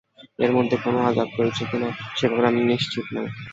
[0.39, 3.27] এর মধ্যে কোন আযাব রয়েছে কিনা—সে ব্যাপারে আমি নিশ্চিত নই।